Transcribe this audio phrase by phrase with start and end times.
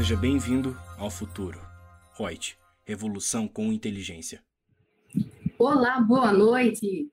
[0.00, 1.60] Seja bem-vindo ao futuro.
[2.16, 2.56] Reut,
[2.86, 4.42] revolução com inteligência.
[5.58, 7.10] Olá, boa noite.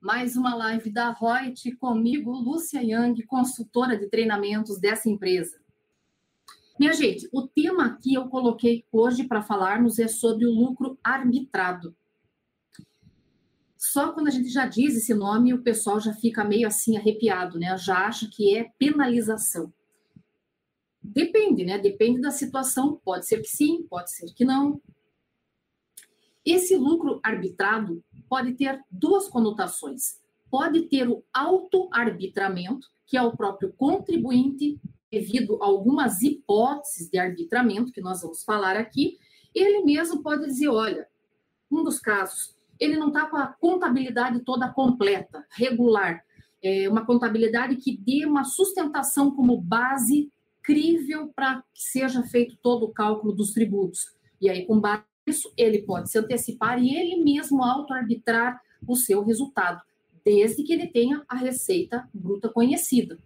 [0.00, 5.58] Mais uma live da Reut comigo, Lúcia Yang, consultora de treinamentos dessa empresa.
[6.78, 11.96] Minha gente, o tema que eu coloquei hoje para falarmos é sobre o lucro arbitrado.
[13.76, 17.58] Só quando a gente já diz esse nome, o pessoal já fica meio assim arrepiado,
[17.58, 17.76] né?
[17.76, 19.72] Já acha que é penalização.
[21.04, 21.78] Depende, né?
[21.78, 22.98] Depende da situação.
[23.04, 24.80] Pode ser que sim, pode ser que não.
[26.44, 30.18] Esse lucro arbitrado pode ter duas conotações.
[30.50, 34.80] Pode ter o auto-arbitramento, que é o próprio contribuinte,
[35.10, 39.18] devido a algumas hipóteses de arbitramento que nós vamos falar aqui,
[39.54, 41.06] ele mesmo pode dizer: olha,
[41.70, 46.24] um dos casos, ele não está com a contabilidade toda completa, regular,
[46.62, 50.32] é uma contabilidade que dê uma sustentação como base
[50.64, 54.14] crível para que seja feito todo o cálculo dos tributos.
[54.40, 59.22] E aí, com base nisso, ele pode se antecipar e ele mesmo auto-arbitrar o seu
[59.22, 59.80] resultado,
[60.24, 63.18] desde que ele tenha a receita bruta conhecida.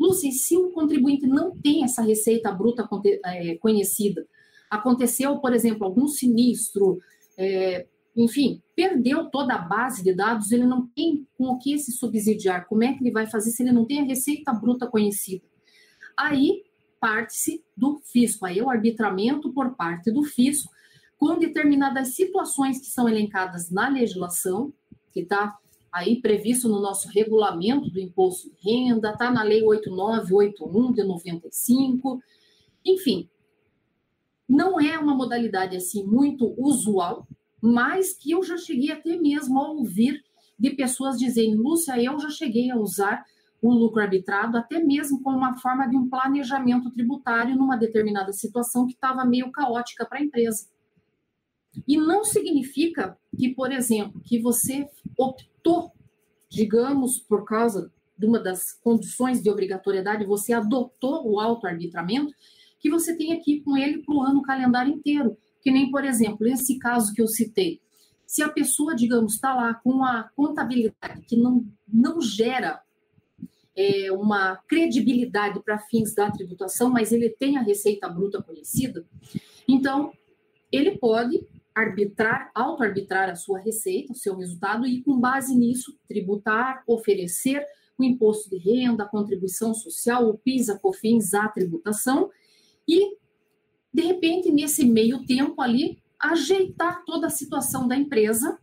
[0.00, 2.88] Lúcia, se o contribuinte não tem essa receita bruta
[3.24, 4.26] é, conhecida,
[4.70, 6.98] aconteceu, por exemplo, algum sinistro,
[7.36, 11.92] é, enfim, perdeu toda a base de dados, ele não tem com o que se
[11.92, 12.66] subsidiar.
[12.66, 15.44] Como é que ele vai fazer se ele não tem a receita bruta conhecida?
[16.16, 16.64] Aí
[17.00, 20.70] parte-se do fisco, aí é o arbitramento por parte do fisco,
[21.16, 24.72] com determinadas situações que são elencadas na legislação,
[25.12, 25.56] que está
[25.92, 32.20] aí previsto no nosso regulamento do imposto de renda, está na Lei 8981 de 95,
[32.84, 33.28] enfim.
[34.48, 37.26] Não é uma modalidade assim muito usual,
[37.60, 40.22] mas que eu já cheguei até mesmo a ouvir
[40.58, 43.24] de pessoas dizendo, Lúcia, eu já cheguei a usar
[43.68, 48.86] o lucro arbitrado até mesmo como uma forma de um planejamento tributário numa determinada situação
[48.86, 50.66] que estava meio caótica para a empresa.
[51.86, 54.88] E não significa que, por exemplo, que você
[55.18, 55.92] optou,
[56.48, 62.32] digamos, por causa de uma das condições de obrigatoriedade, você adotou o auto-arbitramento,
[62.78, 65.36] que você tenha que ir com ele para o ano calendário inteiro.
[65.60, 67.80] Que nem, por exemplo, esse caso que eu citei.
[68.26, 72.80] Se a pessoa, digamos, está lá com a contabilidade que não, não gera
[73.76, 79.04] é, uma credibilidade para fins da tributação, mas ele tem a receita bruta conhecida,
[79.68, 80.12] então
[80.72, 86.82] ele pode arbitrar, auto-arbitrar a sua receita, o seu resultado, e com base nisso tributar,
[86.86, 87.62] oferecer
[87.98, 92.30] o imposto de renda, a contribuição social, o PIS, a COFINS, a tributação,
[92.88, 93.16] e
[93.92, 98.58] de repente, nesse meio tempo ali, ajeitar toda a situação da empresa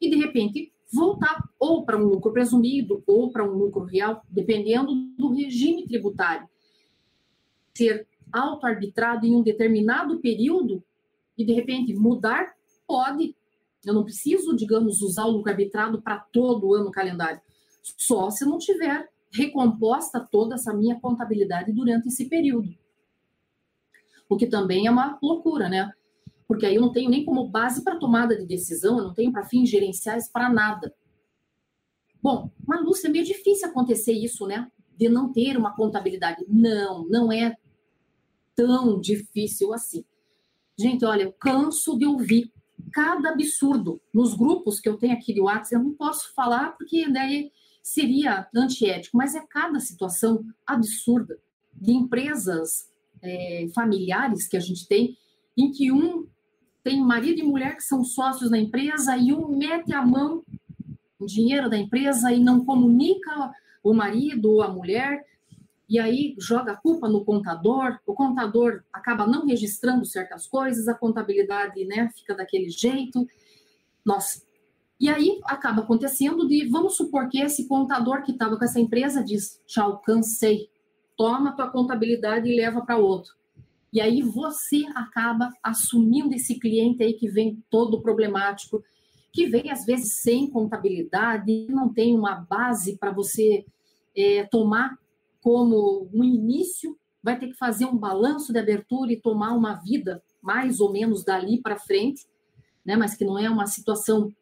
[0.00, 4.94] e, de repente, voltar ou para um lucro presumido ou para um lucro real, dependendo
[5.16, 6.48] do regime tributário.
[7.74, 10.82] Ser auto-arbitrado em um determinado período
[11.36, 12.54] e, de repente, mudar,
[12.86, 13.34] pode.
[13.84, 17.40] Eu não preciso, digamos, usar o lucro arbitrado para todo o ano calendário.
[17.82, 22.74] Só se não tiver recomposta toda essa minha contabilidade durante esse período
[24.32, 25.92] o que também é uma loucura, né?
[26.52, 29.32] Porque aí eu não tenho nem como base para tomada de decisão, eu não tenho
[29.32, 30.94] para fins gerenciais para nada.
[32.22, 34.70] Bom, mas Lúcia, é meio difícil acontecer isso, né?
[34.94, 36.44] De não ter uma contabilidade.
[36.46, 37.56] Não, não é
[38.54, 40.04] tão difícil assim.
[40.78, 42.52] Gente, olha, eu canso de ouvir
[42.92, 45.76] cada absurdo nos grupos que eu tenho aqui de WhatsApp.
[45.76, 47.50] Eu não posso falar porque daí
[47.82, 51.40] seria antiético, mas é cada situação absurda
[51.72, 52.92] de empresas
[53.22, 55.16] é, familiares que a gente tem,
[55.56, 56.26] em que um
[56.82, 60.42] tem marido e mulher que são sócios na empresa e um mete a mão
[61.18, 65.24] no dinheiro da empresa e não comunica o marido ou a mulher,
[65.88, 70.94] e aí joga a culpa no contador, o contador acaba não registrando certas coisas, a
[70.94, 73.26] contabilidade né, fica daquele jeito.
[74.04, 74.42] Nossa.
[74.98, 79.22] E aí acaba acontecendo de, vamos supor que esse contador que estava com essa empresa
[79.22, 80.70] diz, tchau, cansei,
[81.16, 83.34] toma tua contabilidade e leva para outro.
[83.92, 88.82] E aí você acaba assumindo esse cliente aí que vem todo problemático,
[89.30, 93.66] que vem às vezes sem contabilidade, não tem uma base para você
[94.16, 94.98] é, tomar
[95.42, 100.22] como um início, vai ter que fazer um balanço de abertura e tomar uma vida
[100.40, 102.26] mais ou menos dali para frente,
[102.84, 102.96] né?
[102.96, 104.32] Mas que não é uma situação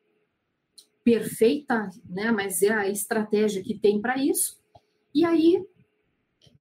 [1.05, 2.31] perfeita, né?
[2.31, 4.58] Mas é a estratégia que tem para isso.
[5.14, 5.64] E aí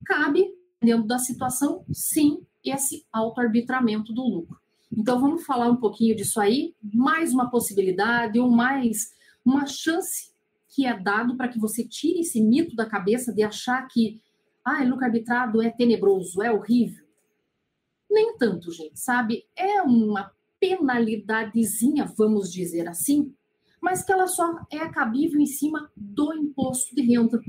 [0.06, 4.58] cabe, dentro da situação, sim, esse autoarbitramento do lucro.
[4.92, 9.12] Então, vamos falar um pouquinho disso aí, mais uma possibilidade ou mais
[9.46, 10.32] uma chance
[10.68, 14.22] que é dado para que você tire esse mito da cabeça de achar que
[14.64, 17.06] ah, lucro arbitrado é tenebroso, é horrível.
[18.10, 19.46] Nem tanto, gente, sabe?
[19.56, 23.34] É uma penalidadezinha, vamos dizer assim,
[23.82, 27.42] mas que ela só é cabível em cima do imposto de renda.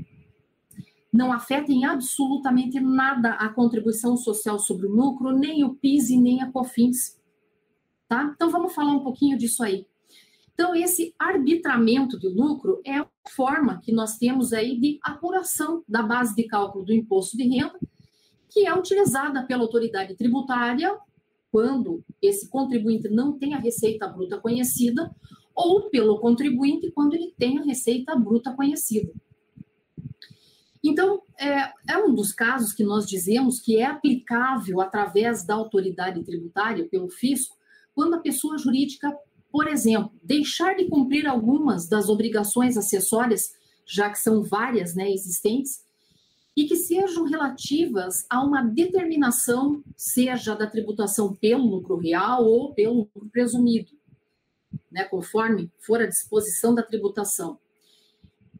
[1.11, 6.17] Não afeta em absolutamente nada a contribuição social sobre o lucro, nem o PIS e
[6.17, 7.19] nem a COFINS.
[8.07, 8.31] Tá?
[8.35, 9.85] Então vamos falar um pouquinho disso aí.
[10.53, 16.03] Então, esse arbitramento de lucro é a forma que nós temos aí de apuração da
[16.03, 17.79] base de cálculo do imposto de renda,
[18.47, 20.95] que é utilizada pela autoridade tributária
[21.51, 25.09] quando esse contribuinte não tem a receita bruta conhecida
[25.55, 29.11] ou pelo contribuinte quando ele tem a receita bruta conhecida.
[30.83, 36.23] Então, é, é, um dos casos que nós dizemos que é aplicável através da autoridade
[36.23, 37.55] tributária, pelo fisco,
[37.93, 39.15] quando a pessoa jurídica,
[39.51, 43.53] por exemplo, deixar de cumprir algumas das obrigações acessórias,
[43.85, 45.83] já que são várias né, existentes,
[46.57, 53.09] e que sejam relativas a uma determinação, seja da tributação pelo lucro real ou pelo
[53.13, 53.91] lucro presumido
[54.91, 57.57] né, conforme for a disposição da tributação.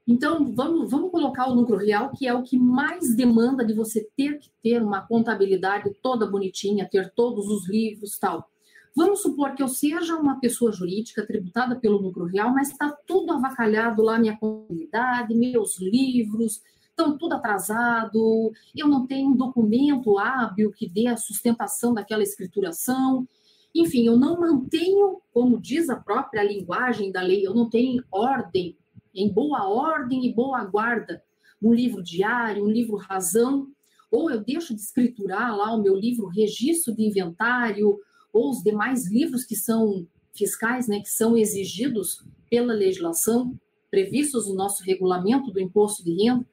[0.07, 4.09] Então, vamos, vamos colocar o lucro real, que é o que mais demanda de você
[4.17, 8.49] ter que ter uma contabilidade toda bonitinha, ter todos os livros tal.
[8.95, 13.31] Vamos supor que eu seja uma pessoa jurídica tributada pelo lucro real, mas está tudo
[13.31, 20.71] avacalhado lá, minha contabilidade, meus livros, estão tudo atrasado, eu não tenho um documento hábil
[20.71, 23.25] que dê a sustentação daquela escrituração.
[23.73, 28.75] Enfim, eu não mantenho, como diz a própria linguagem da lei, eu não tenho ordem,
[29.13, 31.23] em boa ordem e boa guarda,
[31.61, 33.67] um livro diário, um livro razão,
[34.09, 37.99] ou eu deixo de escriturar lá o meu livro registro de inventário,
[38.33, 43.57] ou os demais livros que são fiscais, né, que são exigidos pela legislação,
[43.89, 46.47] previstos no nosso regulamento do imposto de renda.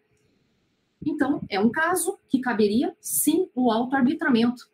[1.04, 4.68] Então, é um caso que caberia, sim, o auto-arbitramento.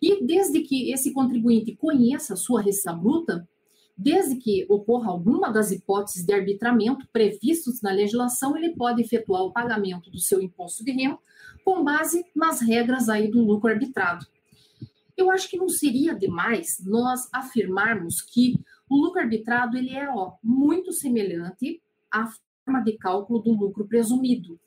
[0.00, 3.48] E desde que esse contribuinte conheça a sua receita bruta,
[3.96, 9.52] desde que ocorra alguma das hipóteses de arbitramento previstos na legislação, ele pode efetuar o
[9.52, 11.18] pagamento do seu imposto de renda
[11.64, 14.26] com base nas regras aí do lucro arbitrado.
[15.16, 18.58] Eu acho que não seria demais nós afirmarmos que
[18.88, 21.80] o lucro arbitrado ele é ó, muito semelhante
[22.10, 22.28] à
[22.64, 24.58] forma de cálculo do lucro presumido,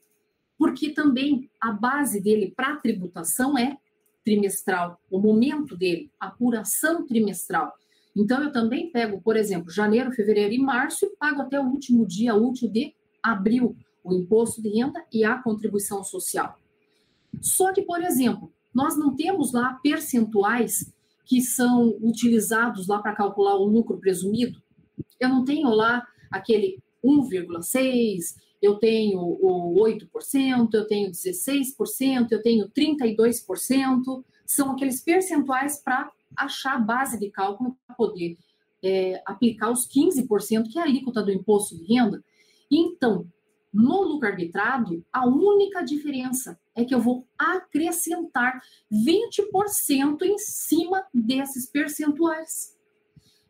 [0.58, 3.78] porque também a base dele para tributação é
[4.24, 7.74] trimestral, o momento dele, apuração trimestral.
[8.16, 12.06] Então, eu também pego, por exemplo, janeiro, fevereiro e março e pago até o último
[12.06, 13.76] dia útil de abril
[14.06, 16.58] o imposto de renda e a contribuição social.
[17.42, 20.94] Só que, por exemplo, nós não temos lá percentuais
[21.26, 24.62] que são utilizados lá para calcular o lucro presumido.
[25.20, 32.70] Eu não tenho lá aquele 1,6, eu tenho o 8%, eu tenho 16%, eu tenho
[32.70, 38.38] 32%, são aqueles percentuais para achar a base de cálculo para poder
[38.84, 42.24] é, aplicar os 15%, que é a alíquota do imposto de renda.
[42.72, 43.28] Então,
[43.74, 48.62] no lucro arbitrado, a única diferença é que eu vou acrescentar
[48.92, 52.74] 20% em cima desses percentuais.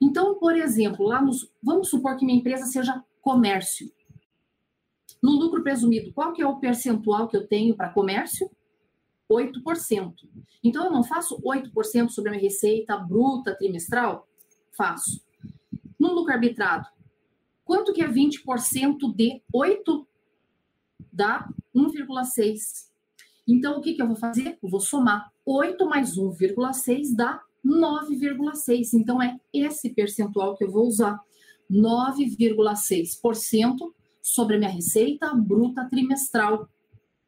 [0.01, 3.91] Então, por exemplo, lá nos, vamos supor que minha empresa seja comércio.
[5.21, 8.49] No lucro presumido, qual que é o percentual que eu tenho para comércio?
[9.31, 10.13] 8%.
[10.63, 14.27] Então, eu não faço 8% sobre a minha receita bruta trimestral?
[14.71, 15.23] Faço.
[15.99, 16.87] No lucro arbitrado,
[17.63, 20.07] quanto que é 20% de 8?
[21.11, 22.89] Dá 1,6.
[23.47, 24.57] Então, o que, que eu vou fazer?
[24.61, 28.93] Eu vou somar 8 mais 1,6 dá 9,6.
[28.93, 31.19] Então, é esse percentual que eu vou usar.
[31.71, 36.67] 9,6% sobre a minha receita bruta trimestral.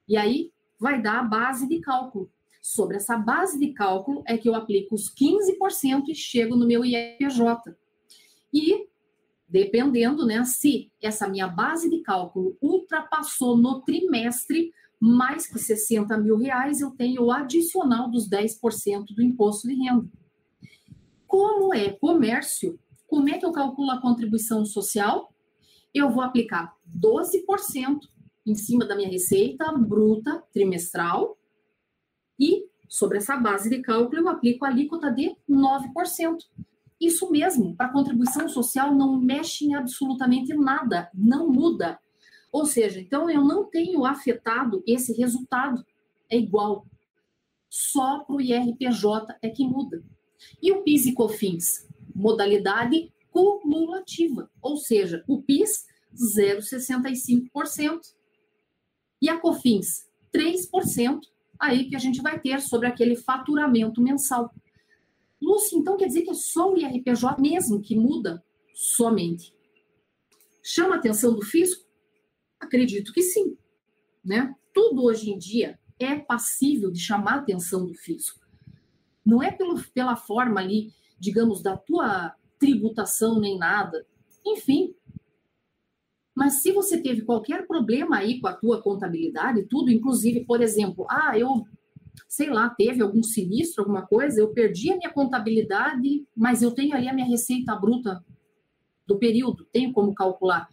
[0.07, 2.31] E aí vai dar a base de cálculo.
[2.61, 6.83] Sobre essa base de cálculo é que eu aplico os 15% e chego no meu
[6.83, 7.75] IRPJ.
[8.53, 8.87] E
[9.47, 16.37] dependendo, né, se essa minha base de cálculo ultrapassou no trimestre mais que 60 mil
[16.37, 20.09] reais, eu tenho o adicional dos 10% do imposto de renda.
[21.25, 25.31] Como é comércio, como é que eu calculo a contribuição social?
[25.93, 27.99] eu vou aplicar 12%
[28.47, 31.37] em cima da minha receita bruta trimestral
[32.39, 36.37] e sobre essa base de cálculo eu aplico a alíquota de 9%.
[36.99, 41.99] Isso mesmo, para contribuição social não mexe em absolutamente nada, não muda.
[42.51, 45.85] Ou seja, então eu não tenho afetado esse resultado,
[46.29, 46.87] é igual.
[47.69, 50.01] Só para o IRPJ é que muda.
[50.61, 51.85] E o PIS e COFINS?
[52.15, 55.85] Modalidade cumulativa, ou seja, o PIS
[56.15, 58.16] 0,65%
[59.21, 61.19] e a COFINS 3%,
[61.59, 64.53] aí que a gente vai ter sobre aquele faturamento mensal.
[65.41, 68.43] Lúcia, então quer dizer que é só o IRPJ mesmo que muda?
[68.73, 69.53] Somente.
[70.63, 71.85] Chama a atenção do fisco?
[72.59, 73.57] Acredito que sim.
[74.23, 74.53] Né?
[74.73, 78.45] Tudo hoje em dia é passível de chamar a atenção do fisco.
[79.25, 84.05] Não é pelo, pela forma ali, digamos, da tua tributação nem nada.
[84.45, 84.93] Enfim.
[86.37, 91.07] Mas se você teve qualquer problema aí com a tua contabilidade, tudo, inclusive, por exemplo,
[91.09, 91.65] ah, eu
[92.29, 96.95] sei lá, teve algum sinistro, alguma coisa, eu perdi a minha contabilidade, mas eu tenho
[96.95, 98.23] ali a minha receita bruta
[99.07, 100.69] do período, tenho como calcular.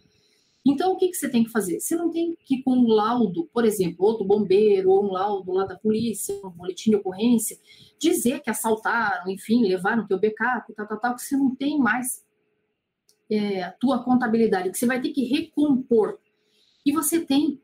[0.63, 1.79] Então, o que, que você tem que fazer?
[1.79, 5.65] Você não tem que com um laudo, por exemplo, outro bombeiro, ou um laudo lá
[5.65, 7.57] da polícia, um boletim de ocorrência,
[7.99, 12.24] dizer que assaltaram, enfim, levaram teu backup, tal, tal, tal, que você não tem mais
[13.29, 16.19] é, a tua contabilidade, que você vai ter que recompor.
[16.85, 17.61] E você tem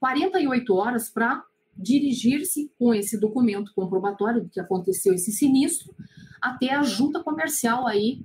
[0.00, 1.44] 48 horas para
[1.76, 5.94] dirigir-se com esse documento comprobatório de que aconteceu esse sinistro
[6.40, 8.22] até a junta comercial aí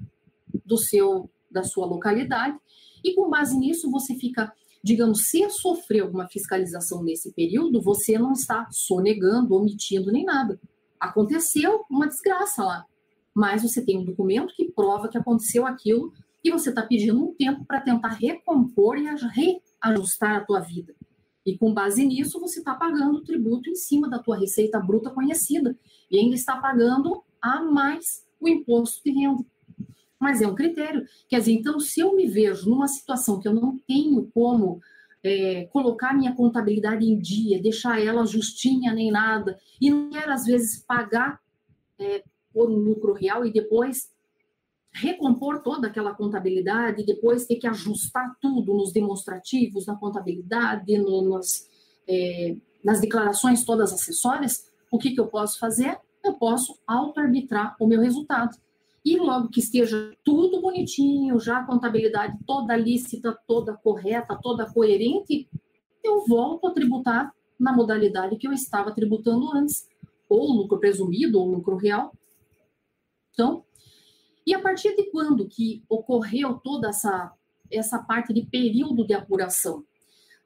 [0.65, 2.55] do seu da sua localidade
[3.03, 4.53] e com base nisso você fica,
[4.83, 10.59] digamos, se sofrer alguma fiscalização nesse período, você não está sonegando, omitindo nem nada.
[10.99, 12.85] Aconteceu uma desgraça lá,
[13.33, 17.33] mas você tem um documento que prova que aconteceu aquilo e você está pedindo um
[17.33, 19.05] tempo para tentar recompor e
[19.83, 20.95] reajustar a tua vida.
[21.45, 25.77] E com base nisso, você está pagando tributo em cima da tua receita bruta conhecida.
[26.11, 29.43] E ainda está pagando a mais o imposto de renda.
[30.19, 31.05] Mas é um critério.
[31.27, 34.81] Quer dizer, então, se eu me vejo numa situação que eu não tenho como
[35.23, 40.45] é, colocar minha contabilidade em dia, deixar ela justinha nem nada, e não quero, às
[40.45, 41.39] vezes, pagar
[41.97, 44.09] é, por um lucro real e depois
[44.91, 51.67] recompor toda aquela contabilidade, depois ter que ajustar tudo nos demonstrativos, na contabilidade, no, nas,
[52.07, 55.99] é, nas declarações todas acessórias, o que, que eu posso fazer?
[56.23, 58.57] Eu posso auto-arbitrar o meu resultado.
[59.05, 65.47] E logo que esteja tudo bonitinho, já a contabilidade toda lícita, toda correta, toda coerente,
[66.03, 69.87] eu volto a tributar na modalidade que eu estava tributando antes,
[70.27, 72.13] ou lucro presumido, ou lucro real.
[73.33, 73.63] Então,
[74.49, 77.31] e a partir de quando que ocorreu toda essa,
[77.69, 79.85] essa parte de período de apuração?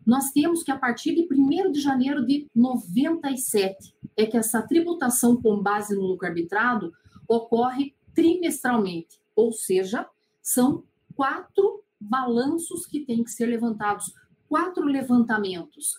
[0.06, 5.42] Nós temos que a partir de 1 de janeiro de 97 é que essa tributação
[5.42, 6.92] com base no lucro arbitrado
[7.30, 10.06] ocorre trimestralmente, ou seja,
[10.42, 10.84] são
[11.16, 14.14] quatro balanços que têm que ser levantados,
[14.50, 15.98] quatro levantamentos.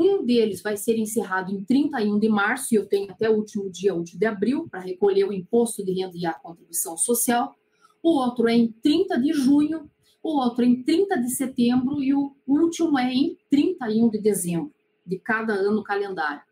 [0.00, 3.68] Um deles vai ser encerrado em 31 de março, e eu tenho até o último
[3.68, 7.52] dia útil de abril para recolher o imposto de renda e a contribuição social.
[8.00, 9.90] O outro é em 30 de junho,
[10.22, 14.72] o outro em 30 de setembro e o último é em 31 de dezembro
[15.04, 16.42] de cada ano calendário.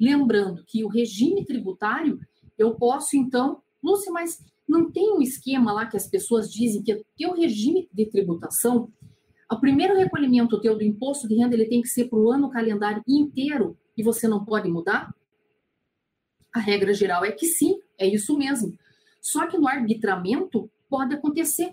[0.00, 2.20] Lembrando que o regime tributário,
[2.56, 7.26] eu posso então, Lúcia, mas não tem um esquema lá que as pessoas dizem que
[7.26, 8.88] o regime de tributação
[9.50, 12.50] o primeiro recolhimento teu do imposto de renda ele tem que ser para o ano
[12.50, 15.14] calendário inteiro e você não pode mudar?
[16.54, 18.76] A regra geral é que sim, é isso mesmo.
[19.20, 21.72] Só que no arbitramento pode acontecer.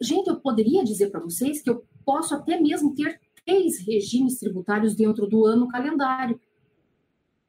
[0.00, 4.94] Gente, eu poderia dizer para vocês que eu posso até mesmo ter três regimes tributários
[4.94, 6.40] dentro do ano calendário.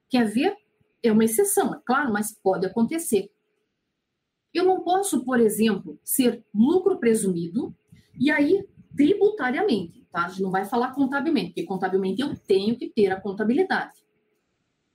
[0.10, 0.55] Quer ver?
[1.03, 3.31] É uma exceção, é claro, mas pode acontecer.
[4.53, 7.74] Eu não posso, por exemplo, ser lucro presumido
[8.20, 10.25] e aí tributariamente, tá?
[10.25, 13.93] A gente não vai falar contabilmente, porque contabilmente eu tenho que ter a contabilidade.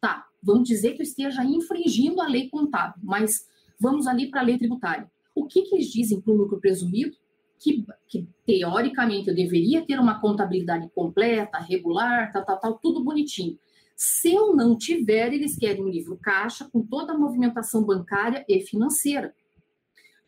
[0.01, 3.47] Tá, vamos dizer que eu esteja infringindo a lei contábil, mas
[3.81, 5.11] vamos ali para a lei tributária.
[5.35, 7.17] O que, que eles dizem para o lucro presumido?
[7.59, 13.59] Que, que, teoricamente eu deveria ter uma contabilidade completa, regular, tal, tal, tal, tudo bonitinho.
[13.95, 18.61] Se eu não tiver, eles querem um livro caixa com toda a movimentação bancária e
[18.61, 19.35] financeira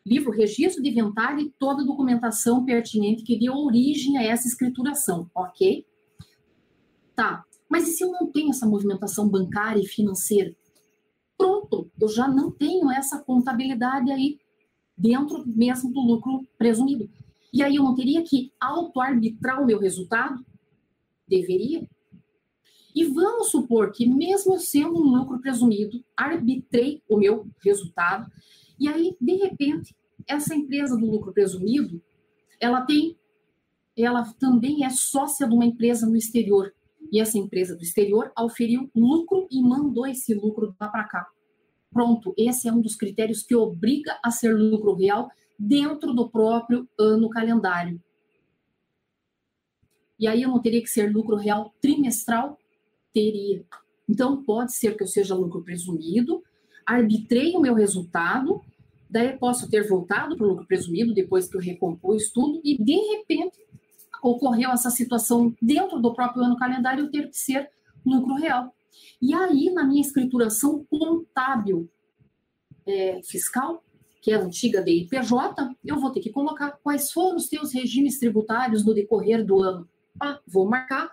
[0.09, 5.29] livro registro de inventário e toda a documentação pertinente que deu origem a essa escrituração,
[5.35, 5.85] ok?
[7.15, 10.55] Tá, mas e se eu não tenho essa movimentação bancária e financeira?
[11.37, 14.39] Pronto, eu já não tenho essa contabilidade aí
[14.97, 17.07] dentro mesmo do lucro presumido.
[17.53, 20.43] E aí eu não teria que auto-arbitrar o meu resultado?
[21.27, 21.87] Deveria.
[22.95, 28.29] E vamos supor que, mesmo sendo um lucro presumido, arbitrei o meu resultado
[28.79, 29.93] e aí, de repente,
[30.29, 32.01] essa empresa do lucro presumido,
[32.59, 33.17] ela tem,
[33.97, 36.73] ela também é sócia de uma empresa no exterior.
[37.11, 41.27] E essa empresa do exterior auferiu lucro e mandou esse lucro lá para cá.
[41.91, 46.87] Pronto, esse é um dos critérios que obriga a ser lucro real dentro do próprio
[46.97, 47.99] ano calendário.
[50.19, 52.59] E aí eu não teria que ser lucro real trimestral?
[53.11, 53.65] Teria.
[54.07, 56.43] Então, pode ser que eu seja lucro presumido,
[56.85, 58.61] arbitrei o meu resultado,
[59.09, 62.95] daí posso ter voltado para o lucro presumido depois que eu recompus tudo, e de
[63.15, 63.57] repente
[64.21, 67.69] ocorreu essa situação dentro do próprio ano calendário eu ter que ser
[68.05, 68.73] lucro real.
[69.21, 71.89] E aí, na minha escrituração contábil
[72.85, 73.83] é, fiscal,
[74.21, 75.31] que é a antiga DIPJ,
[75.85, 79.87] eu vou ter que colocar quais foram os teus regimes tributários no decorrer do ano.
[80.21, 81.09] Ah, vou marcar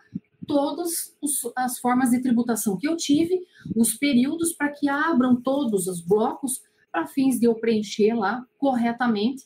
[0.47, 1.17] todas
[1.57, 3.41] as formas de tributação que eu tive,
[3.75, 6.61] os períodos, para que abram todos os blocos
[6.97, 9.45] para fins de eu preencher lá corretamente,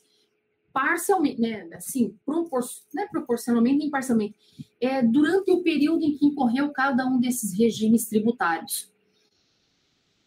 [0.72, 2.60] parcialmente, né, assim, propor,
[2.94, 4.36] não é proporcionalmente nem parcialmente,
[4.80, 8.88] é, durante o período em que incorreu cada um desses regimes tributários.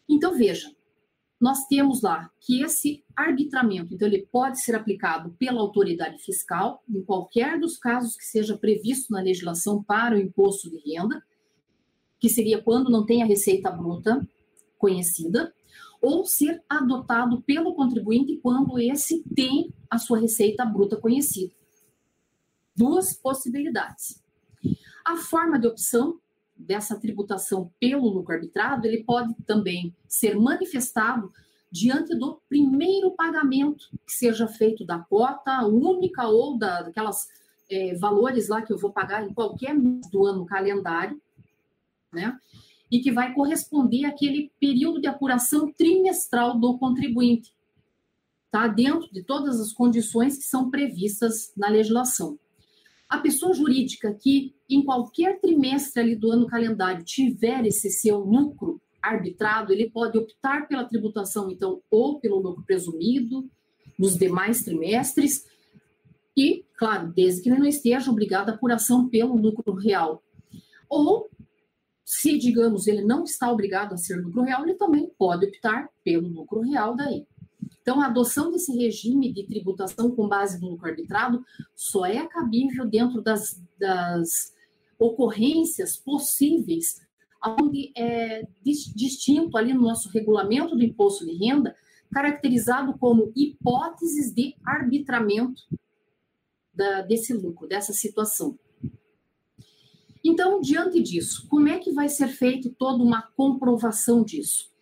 [0.06, 0.70] Então, veja,
[1.40, 7.02] nós temos lá que esse arbitramento, então, ele pode ser aplicado pela autoridade fiscal, em
[7.02, 11.24] qualquer dos casos que seja previsto na legislação para o imposto de renda,
[12.20, 14.20] que seria quando não tem a receita bruta
[14.76, 15.54] conhecida,
[16.04, 21.54] ou ser adotado pelo contribuinte quando esse tem a sua receita bruta conhecida.
[22.76, 24.22] Duas possibilidades.
[25.04, 26.20] A forma de opção
[26.56, 31.32] dessa tributação pelo lucro arbitrado, ele pode também ser manifestado
[31.70, 37.28] diante do primeiro pagamento que seja feito da cota única ou da, daquelas
[37.68, 41.20] é, valores lá que eu vou pagar em qualquer mês do ano calendário,
[42.12, 42.38] né?
[42.90, 47.52] E que vai corresponder àquele período de apuração trimestral do contribuinte,
[48.50, 48.68] tá?
[48.68, 52.38] Dentro de todas as condições que são previstas na legislação.
[53.08, 58.80] A pessoa jurídica que em qualquer trimestre ali do ano calendário tiver esse seu lucro
[59.02, 63.48] arbitrado, ele pode optar pela tributação, então, ou pelo lucro presumido
[63.98, 65.44] nos demais trimestres,
[66.36, 70.22] e, claro, desde que ele não esteja obrigado à apuração pelo lucro real.
[70.88, 71.28] Ou,
[72.16, 76.28] se, digamos, ele não está obrigado a ser lucro real, ele também pode optar pelo
[76.28, 77.26] lucro real daí.
[77.82, 82.86] Então, a adoção desse regime de tributação com base no lucro arbitrado só é cabível
[82.86, 84.54] dentro das, das
[84.96, 87.00] ocorrências possíveis,
[87.60, 91.74] onde é distinto ali no nosso regulamento do imposto de renda,
[92.12, 95.62] caracterizado como hipóteses de arbitramento
[96.72, 98.56] da, desse lucro, dessa situação.
[100.24, 104.72] Então, diante disso, como é que vai ser feito toda uma comprovação disso?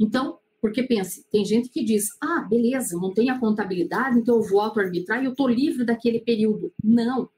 [0.00, 4.48] Então, porque pense, tem gente que diz: ah, beleza, não tem a contabilidade, então eu
[4.48, 6.72] vou auto-arbitrar e eu estou livre daquele período.
[6.82, 7.28] Não.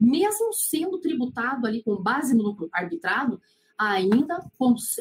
[0.00, 3.40] Mesmo sendo tributado ali com base no lucro arbitrado,
[3.78, 4.44] ainda,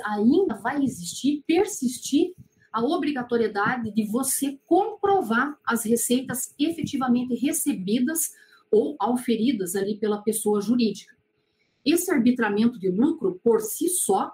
[0.06, 2.34] ainda vai existir, persistir
[2.72, 8.32] a obrigatoriedade de você comprovar as receitas efetivamente recebidas
[8.72, 11.14] ou auferidas ali pela pessoa jurídica.
[11.86, 14.32] Esse arbitramento de lucro, por si só,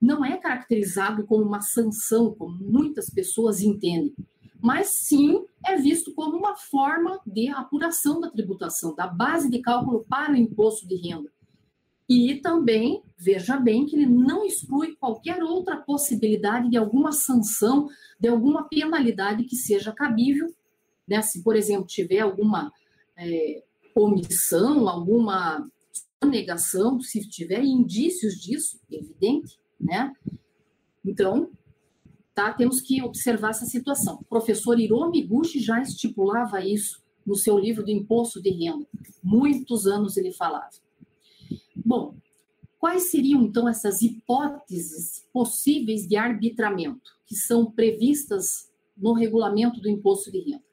[0.00, 4.14] não é caracterizado como uma sanção, como muitas pessoas entendem,
[4.60, 10.04] mas sim é visto como uma forma de apuração da tributação, da base de cálculo
[10.08, 11.30] para o imposto de renda.
[12.08, 18.28] E também, veja bem, que ele não exclui qualquer outra possibilidade de alguma sanção, de
[18.28, 20.52] alguma penalidade que seja cabível,
[21.06, 21.22] né?
[21.22, 22.72] se, por exemplo, tiver alguma
[23.16, 23.62] é,
[23.94, 25.66] omissão, alguma
[26.26, 30.14] negação, se tiver indícios disso, evidente, né?
[31.04, 31.50] Então,
[32.34, 34.18] tá, temos que observar essa situação.
[34.20, 38.86] O professor Hiromi Miguchi já estipulava isso no seu livro do Imposto de Renda.
[39.22, 40.70] Muitos anos ele falava.
[41.74, 42.16] Bom,
[42.78, 50.30] quais seriam então essas hipóteses possíveis de arbitramento que são previstas no regulamento do Imposto
[50.30, 50.71] de Renda?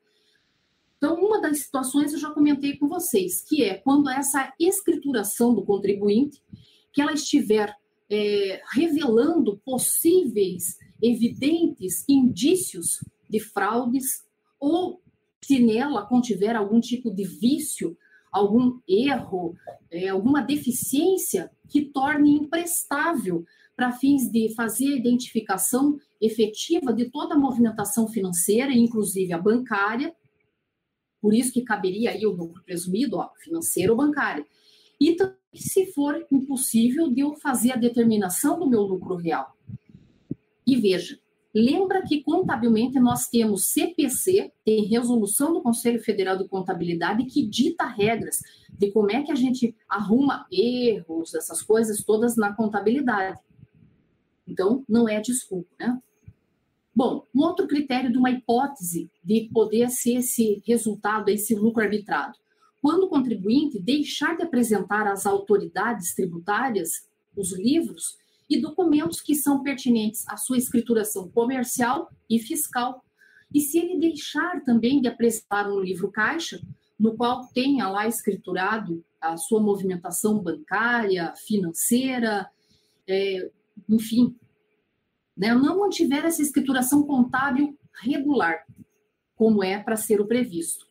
[0.99, 5.63] Então, uma das situações eu já comentei com vocês, que é quando essa escrituração do
[5.63, 6.43] contribuinte,
[6.91, 7.73] que ela estiver
[8.12, 14.25] é, revelando possíveis, evidentes indícios de fraudes,
[14.59, 15.01] ou
[15.41, 17.97] se nela contiver algum tipo de vício,
[18.29, 19.55] algum erro,
[19.89, 27.35] é, alguma deficiência que torne imprestável para fins de fazer a identificação efetiva de toda
[27.35, 30.13] a movimentação financeira, inclusive a bancária,
[31.21, 34.45] por isso que caberia aí o lucro presumido, ó, financeiro ou bancário.
[34.99, 35.15] E
[35.53, 39.55] se for impossível de eu fazer a determinação do meu lucro real.
[40.65, 41.17] E veja,
[41.53, 47.86] lembra que contabilmente nós temos CPC, tem resolução do Conselho Federal de Contabilidade que dita
[47.86, 53.39] regras de como é que a gente arruma erros, essas coisas todas na contabilidade.
[54.47, 55.99] Então, não é desculpa, né?
[56.99, 62.38] Bom, um outro critério de uma hipótese de poder ser esse resultado, esse lucro arbitrado.
[62.81, 67.07] Quando o contribuinte deixar de apresentar às autoridades tributárias
[67.38, 68.17] os livros
[68.49, 73.01] e documentos que são pertinentes à sua escrituração comercial e fiscal.
[73.55, 76.59] E se ele deixar também de apresentar um livro caixa,
[76.99, 82.51] no qual tenha lá escriturado a sua movimentação bancária, financeira,
[83.07, 83.49] é,
[83.88, 84.35] enfim,
[85.39, 88.65] né, não mantiver essa escrituração contábil regular,
[89.36, 90.86] como é para ser o previsto.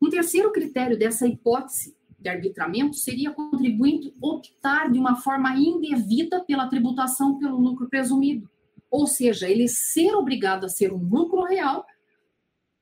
[0.00, 6.44] Um terceiro critério dessa hipótese de arbitramento seria o contribuinte optar de uma forma indevida
[6.44, 8.50] pela tributação pelo lucro presumido.
[8.90, 11.86] Ou seja, ele ser obrigado a ser um lucro real,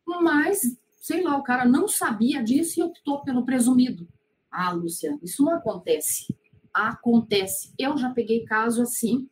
[0.04, 0.60] mas,
[1.00, 4.08] sei lá, o cara não sabia disso e optou pelo presumido.
[4.50, 6.34] Ah, Lúcia, isso não acontece.
[6.74, 7.72] Acontece.
[7.78, 9.28] Eu já peguei caso assim,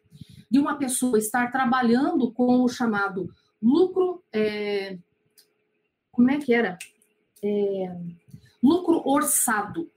[0.51, 3.33] de uma pessoa estar trabalhando com o chamado
[3.63, 4.23] lucro.
[4.33, 4.99] É,
[6.11, 6.79] como é que era?
[7.43, 7.97] É,
[8.63, 9.91] lucro orçado.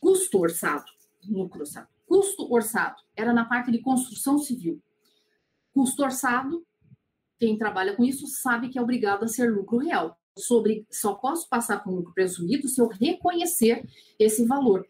[0.00, 0.84] Custo orçado.
[1.28, 1.88] Lucro orçado.
[2.06, 2.96] Custo orçado.
[3.16, 4.80] Era na parte de construção civil.
[5.72, 6.64] Custo orçado,
[7.38, 10.16] quem trabalha com isso sabe que é obrigado a ser lucro real.
[10.38, 13.86] Sobre, só posso passar com lucro presumido se eu reconhecer
[14.18, 14.86] esse valor.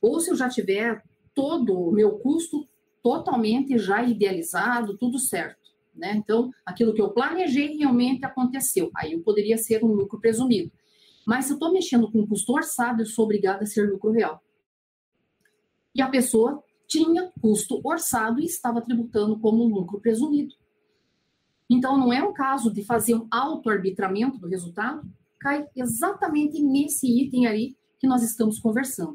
[0.00, 1.02] Ou se eu já tiver
[1.34, 2.68] todo o meu custo
[3.02, 5.60] totalmente já idealizado, tudo certo.
[5.94, 6.14] Né?
[6.16, 8.90] Então, aquilo que eu planejei realmente aconteceu.
[8.96, 10.72] Aí eu poderia ser um lucro presumido.
[11.26, 14.42] Mas se eu estou mexendo com custo orçado, eu sou obrigada a ser lucro real.
[15.94, 20.54] E a pessoa tinha custo orçado e estava tributando como lucro presumido.
[21.70, 25.02] Então, não é um caso de fazer um auto-arbitramento do resultado,
[25.40, 29.14] cai exatamente nesse item aí que nós estamos conversando.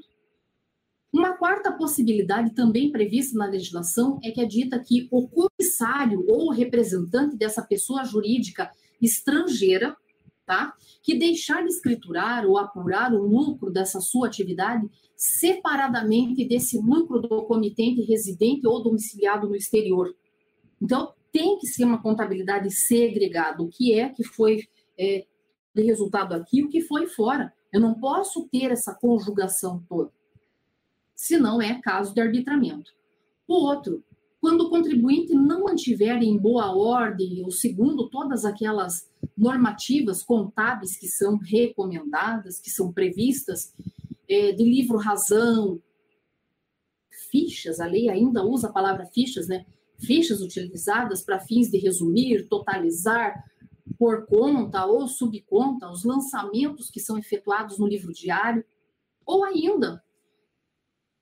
[1.12, 6.52] Uma quarta possibilidade, também prevista na legislação, é que é dita que o comissário ou
[6.52, 8.70] representante dessa pessoa jurídica
[9.02, 9.96] estrangeira,
[10.46, 10.74] tá?
[11.02, 17.44] Que deixar de escriturar ou apurar o lucro dessa sua atividade separadamente desse lucro do
[17.44, 20.14] comitente residente ou domiciliado no exterior.
[20.82, 23.64] Então, tem que ser uma contabilidade segregada.
[23.64, 24.68] O que é que foi
[25.00, 25.26] é,
[25.76, 27.54] resultado aqui, o que foi fora.
[27.72, 30.17] Eu não posso ter essa conjugação toda
[31.18, 32.92] se não é caso de arbitramento.
[33.48, 34.04] O outro,
[34.40, 41.08] quando o contribuinte não mantiver em boa ordem ou segundo todas aquelas normativas contábeis que
[41.08, 43.74] são recomendadas, que são previstas,
[44.30, 45.82] é, de livro razão,
[47.32, 49.66] fichas, a lei ainda usa a palavra fichas, né?
[50.00, 53.44] Fichas utilizadas para fins de resumir, totalizar,
[53.98, 58.64] por conta ou subconta os lançamentos que são efetuados no livro diário,
[59.26, 60.04] ou ainda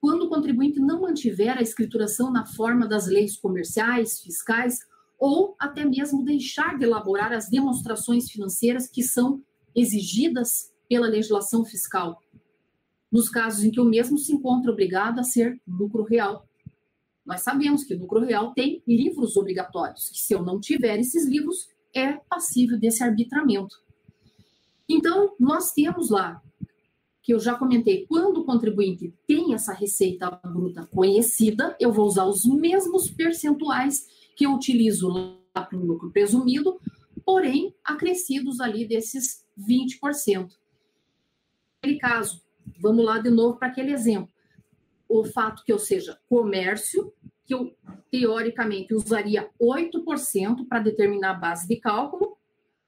[0.05, 4.77] quando o contribuinte não mantiver a escrituração na forma das leis comerciais, fiscais,
[5.17, 9.41] ou até mesmo deixar de elaborar as demonstrações financeiras que são
[9.75, 12.21] exigidas pela legislação fiscal,
[13.11, 16.47] nos casos em que o mesmo se encontra obrigado a ser lucro real.
[17.25, 21.67] Nós sabemos que lucro real tem livros obrigatórios, que se eu não tiver esses livros,
[21.95, 23.75] é passível desse arbitramento.
[24.87, 26.39] Então, nós temos lá
[27.25, 32.25] que eu já comentei, quando o contribuinte tem essa receita bruta conhecida, eu vou usar
[32.25, 36.79] os mesmos percentuais que eu utilizo lá para o lucro presumido,
[37.25, 40.51] porém acrescidos ali desses 20%.
[41.81, 42.43] Naquele caso,
[42.79, 44.29] vamos lá de novo para aquele exemplo.
[45.09, 47.11] O fato que eu seja comércio,
[47.43, 47.75] que eu
[48.11, 52.34] teoricamente usaria 8% para determinar a base de cálculo,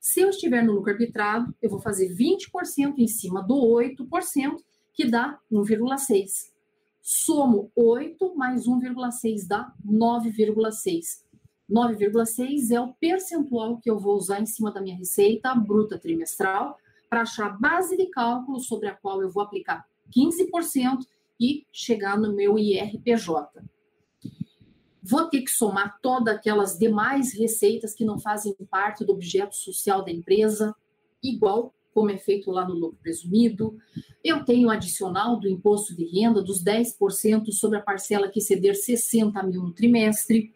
[0.08, 4.56] se eu estiver no lucro arbitrado, eu vou fazer 20% em cima do 8%,
[4.94, 6.50] que dá 1,6.
[7.02, 11.26] Somo 8 mais 1,6 dá 9,6.
[11.70, 16.78] 9,6 é o percentual que eu vou usar em cima da minha receita bruta trimestral
[17.10, 19.86] para achar a base de cálculo sobre a qual eu vou aplicar
[20.18, 21.06] 15%
[21.38, 23.62] e chegar no meu IRPJ
[25.08, 30.04] vou ter que somar todas aquelas demais receitas que não fazem parte do objeto social
[30.04, 30.76] da empresa,
[31.24, 33.78] igual como é feito lá no lucro presumido.
[34.24, 39.42] Eu tenho adicional do imposto de renda dos 10% sobre a parcela que exceder 60
[39.44, 40.54] mil no trimestre.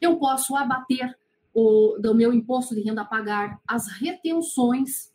[0.00, 1.16] Eu posso abater
[1.54, 5.12] o, do meu imposto de renda a pagar as retenções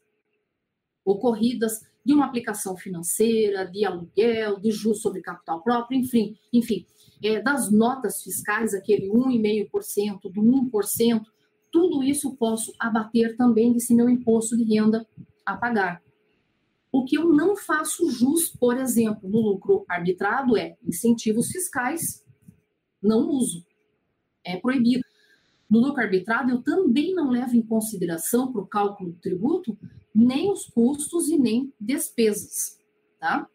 [1.04, 6.86] ocorridas de uma aplicação financeira, de aluguel, de juros sobre capital próprio, enfim, enfim,
[7.23, 11.21] é, das notas fiscais, aquele 1,5%, do 1%,
[11.71, 15.06] tudo isso posso abater também desse meu imposto de renda
[15.45, 16.01] a pagar.
[16.91, 22.23] O que eu não faço jus, por exemplo, no lucro arbitrado é incentivos fiscais,
[23.01, 23.65] não uso,
[24.43, 25.03] é proibido.
[25.69, 29.77] No lucro arbitrado, eu também não levo em consideração para o cálculo do tributo
[30.15, 32.80] nem os custos e nem despesas,
[33.19, 33.47] tá?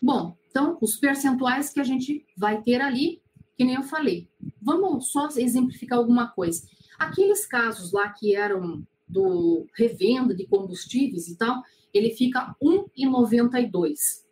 [0.00, 3.20] Bom, Então, os percentuais que a gente vai ter ali,
[3.58, 4.26] que nem eu falei.
[4.58, 6.66] Vamos só exemplificar alguma coisa.
[6.98, 14.24] Aqueles casos lá que eram do revenda de combustíveis e tal, ele fica 1,92.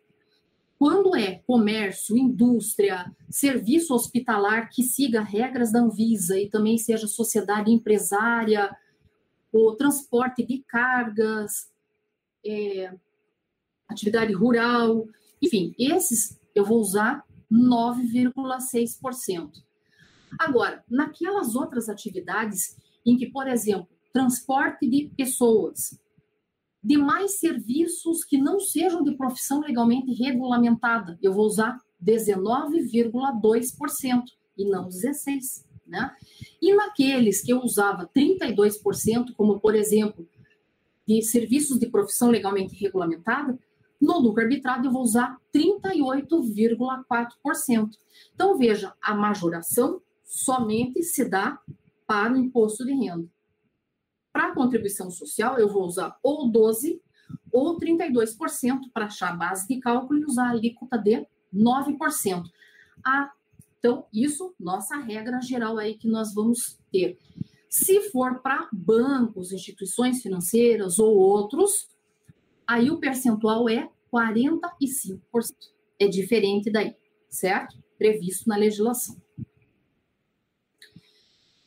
[0.79, 7.69] Quando é comércio, indústria, serviço hospitalar que siga regras da Anvisa e também seja sociedade
[7.69, 8.75] empresária,
[9.53, 11.69] o transporte de cargas,
[12.43, 12.91] é,
[13.87, 15.07] atividade rural,
[15.45, 19.51] enfim, esses eu vou usar 9,6%.
[20.39, 25.97] Agora, naquelas outras atividades em que, por exemplo, transporte de pessoas,
[26.83, 31.19] demais serviços que não sejam de profissão legalmente regulamentada.
[31.21, 34.23] Eu vou usar 19,2%
[34.57, 35.63] e não 16%.
[35.87, 36.11] Né?
[36.59, 40.27] E naqueles que eu usava 32%, como por exemplo,
[41.07, 43.57] de serviços de profissão legalmente regulamentada,
[43.99, 47.89] no lucro arbitrado eu vou usar 38,4%.
[48.33, 51.59] Então veja, a majoração somente se dá
[52.05, 53.27] para o imposto de renda.
[54.31, 56.99] Para a contribuição social, eu vou usar ou 12%
[57.51, 62.43] ou 32% para achar a base de cálculo e usar a alíquota de 9%.
[63.03, 63.31] Ah,
[63.79, 67.17] então, isso, nossa regra geral aí que nós vamos ter.
[67.69, 71.87] Se for para bancos, instituições financeiras ou outros,
[72.67, 75.19] aí o percentual é 45%.
[75.99, 76.95] É diferente daí,
[77.29, 77.77] certo?
[77.97, 79.15] Previsto na legislação.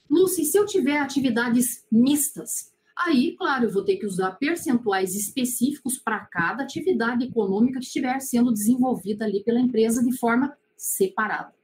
[0.08, 5.98] Lucy, se eu tiver atividades mistas, aí, claro, eu vou ter que usar percentuais específicos
[5.98, 11.54] para cada atividade econômica que estiver sendo desenvolvida ali pela empresa de forma separada.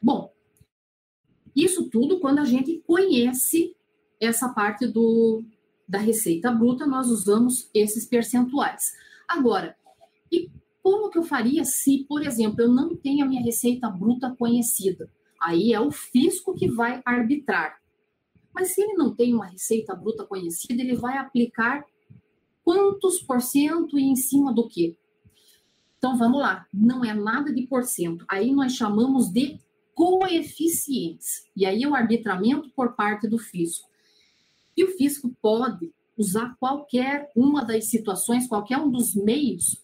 [0.00, 0.32] Bom,
[1.54, 3.76] isso tudo quando a gente conhece
[4.18, 5.44] essa parte do,
[5.88, 8.82] da receita bruta, nós usamos esses percentuais.
[9.28, 9.76] Agora,
[10.30, 10.50] e
[10.82, 15.10] como que eu faria se, por exemplo, eu não tenho a minha receita bruta conhecida?
[15.40, 17.80] Aí é o fisco que vai arbitrar.
[18.54, 21.84] Mas se ele não tem uma receita bruta conhecida, ele vai aplicar
[22.64, 24.96] quantos por cento e em cima do quê?
[25.98, 28.24] Então vamos lá, não é nada de porcento.
[28.28, 29.58] Aí nós chamamos de
[29.94, 31.48] coeficientes.
[31.56, 33.88] E aí é o arbitramento por parte do fisco.
[34.76, 39.82] E o fisco pode usar qualquer uma das situações, qualquer um dos meios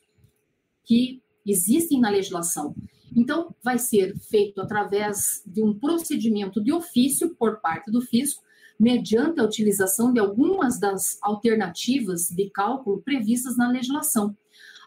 [0.85, 2.75] que existem na legislação.
[3.17, 8.43] Então, vai ser feito através de um procedimento de ofício por parte do fisco,
[8.79, 14.37] mediante a utilização de algumas das alternativas de cálculo previstas na legislação.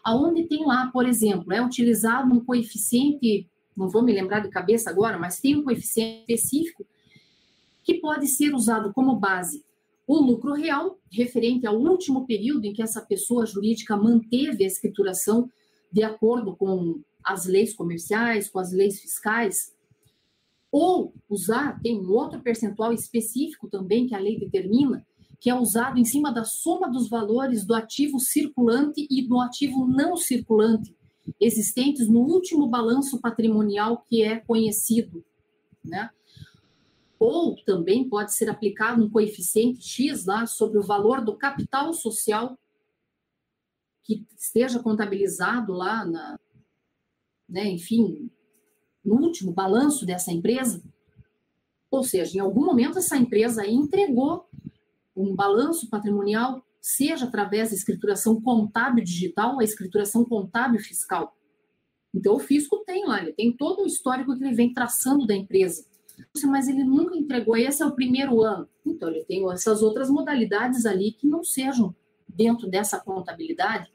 [0.02, 4.88] Aonde tem lá, por exemplo, é utilizado um coeficiente, não vou me lembrar de cabeça
[4.88, 6.86] agora, mas tem um coeficiente específico
[7.84, 9.62] que pode ser usado como base
[10.12, 15.48] o lucro real, referente ao último período em que essa pessoa jurídica manteve a escrituração
[15.90, 19.74] de acordo com as leis comerciais, com as leis fiscais,
[20.70, 25.02] ou usar, tem um outro percentual específico também que a lei determina,
[25.40, 29.86] que é usado em cima da soma dos valores do ativo circulante e do ativo
[29.86, 30.94] não circulante,
[31.40, 35.24] existentes no último balanço patrimonial que é conhecido,
[35.82, 36.10] né?
[37.24, 42.58] Ou também pode ser aplicado um coeficiente X lá sobre o valor do capital social
[44.02, 46.40] que esteja contabilizado lá na,
[47.48, 48.28] né, enfim,
[49.04, 50.82] no último balanço dessa empresa.
[51.92, 54.48] Ou seja, em algum momento essa empresa entregou
[55.14, 61.36] um balanço patrimonial, seja através da escrituração contábil digital ou a escrituração contábil fiscal.
[62.12, 65.36] Então, o fisco tem lá, ele tem todo o histórico que ele vem traçando da
[65.36, 65.86] empresa.
[66.44, 68.68] Mas ele nunca entregou, esse é o primeiro ano.
[68.84, 71.94] Então, ele tem essas outras modalidades ali que não sejam
[72.28, 73.92] dentro dessa contabilidade.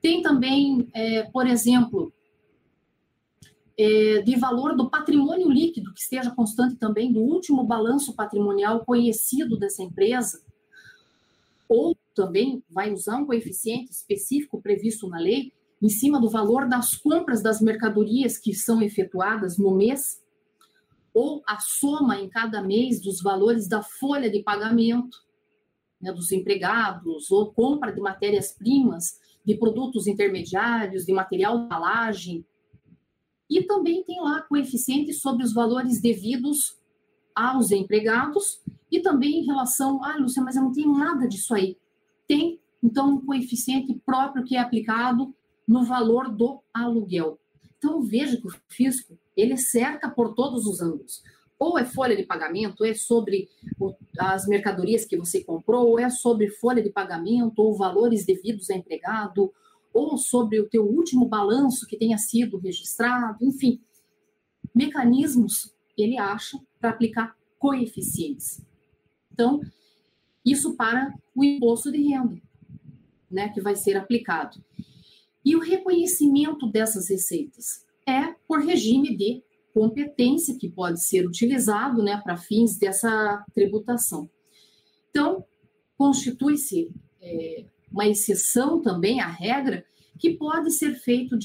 [0.00, 2.12] Tem também, é, por exemplo,
[3.76, 9.58] é, de valor do patrimônio líquido, que esteja constante também do último balanço patrimonial conhecido
[9.58, 10.42] dessa empresa,
[11.68, 15.52] ou também vai usar um coeficiente específico previsto na lei
[15.82, 20.22] em cima do valor das compras das mercadorias que são efetuadas no mês,
[21.16, 25.16] ou a soma em cada mês dos valores da folha de pagamento
[25.98, 32.44] né, dos empregados, ou compra de matérias-primas, de produtos intermediários, de material de embalagem,
[33.48, 36.76] e também tem lá coeficientes sobre os valores devidos
[37.34, 38.60] aos empregados
[38.92, 41.78] e também em relação, ah, Lúcia, mas eu não tenho nada disso aí.
[42.28, 45.34] Tem, então, um coeficiente próprio que é aplicado
[45.66, 47.38] no valor do aluguel.
[47.78, 51.22] Então, veja que o fisco, ele cerca por todos os ângulos.
[51.58, 53.48] Ou é folha de pagamento, ou é sobre
[54.18, 58.76] as mercadorias que você comprou, ou é sobre folha de pagamento, ou valores devidos a
[58.76, 59.52] empregado,
[59.92, 63.80] ou sobre o teu último balanço que tenha sido registrado, enfim,
[64.74, 68.60] mecanismos ele acha para aplicar coeficientes.
[69.32, 69.60] Então,
[70.44, 72.40] isso para o imposto de renda,
[73.30, 74.62] né, que vai ser aplicado.
[75.44, 79.42] E o reconhecimento dessas receitas é por regime de
[79.74, 84.30] competência que pode ser utilizado, né, para fins dessa tributação.
[85.10, 85.44] Então,
[85.98, 86.90] constitui-se
[87.20, 89.84] é, uma exceção também à regra
[90.18, 91.38] que pode ser feito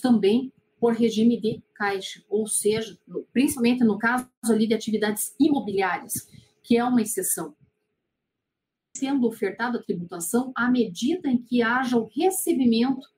[0.00, 2.98] também por regime de caixa, ou seja,
[3.32, 6.28] principalmente no caso ali de atividades imobiliárias,
[6.62, 7.54] que é uma exceção.
[8.96, 13.08] Sendo ofertada a tributação à medida em que haja o recebimento,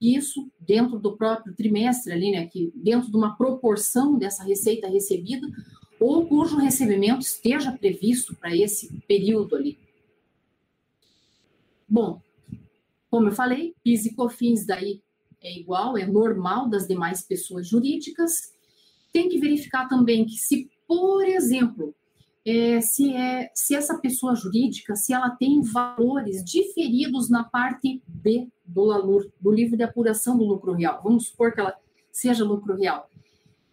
[0.00, 5.46] isso dentro do próprio trimestre ali, né, que dentro de uma proporção dessa receita recebida,
[6.00, 9.78] ou cujo recebimento esteja previsto para esse período ali.
[11.88, 12.20] Bom,
[13.10, 15.02] como eu falei, PIS e COFINS daí
[15.42, 18.52] é igual, é normal das demais pessoas jurídicas.
[19.12, 21.94] Tem que verificar também que se, por exemplo,
[22.44, 28.48] é, se, é, se essa pessoa jurídica, se ela tem valores diferidos na parte B
[28.68, 31.00] do LALUR, do livro de apuração do lucro real.
[31.02, 31.74] Vamos supor que ela
[32.12, 33.08] seja lucro real.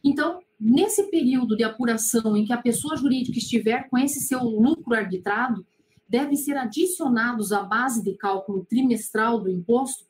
[0.03, 4.95] Então, nesse período de apuração em que a pessoa jurídica estiver com esse seu lucro
[4.95, 5.65] arbitrado,
[6.08, 10.05] devem ser adicionados à base de cálculo trimestral do imposto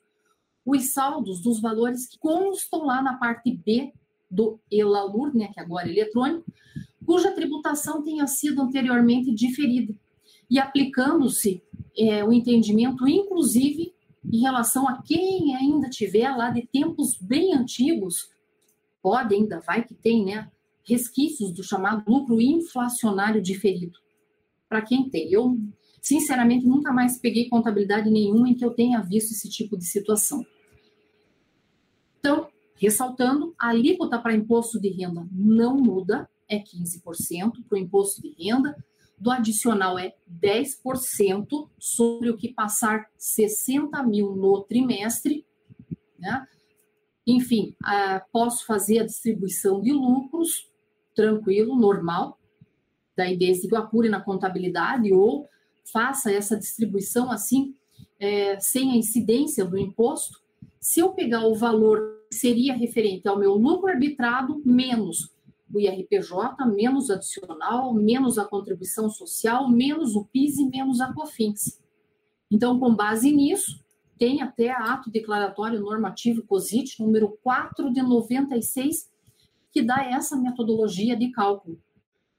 [0.66, 3.92] os saldos dos valores que constam lá na parte B
[4.28, 6.52] do ELALUR, né, que agora é eletrônico,
[7.06, 9.94] cuja tributação tenha sido anteriormente diferida,
[10.50, 11.62] e aplicando-se
[11.96, 13.94] é, o entendimento, inclusive,
[14.32, 18.30] em relação a quem ainda tiver lá de tempos bem antigos,
[19.02, 20.50] pode ainda, vai que tem, né,
[20.84, 23.98] resquícios do chamado lucro inflacionário diferido.
[24.68, 25.58] Para quem tem, eu
[26.00, 30.44] sinceramente nunca mais peguei contabilidade nenhuma em que eu tenha visto esse tipo de situação.
[32.18, 38.22] Então, ressaltando, a alíquota para imposto de renda não muda, é 15% para o imposto
[38.22, 38.76] de renda,
[39.18, 45.44] do adicional é 10% sobre o que passar 60 mil no trimestre,
[46.18, 46.46] né?
[47.26, 47.74] Enfim,
[48.30, 50.70] posso fazer a distribuição de lucros,
[51.14, 52.38] tranquilo, normal,
[53.16, 55.48] daí desde que eu apure na contabilidade ou
[55.90, 57.74] faça essa distribuição assim,
[58.20, 60.40] é, sem a incidência do imposto,
[60.78, 65.34] se eu pegar o valor que seria referente ao meu lucro arbitrado menos
[65.72, 71.82] o IRPJ, menos adicional, menos a contribuição social, menos o PIS e menos a COFINS.
[72.50, 73.84] Então, com base nisso,
[74.18, 79.10] tem até ato declaratório normativo COSIT número 4 de 96,
[79.70, 81.78] que dá essa metodologia de cálculo.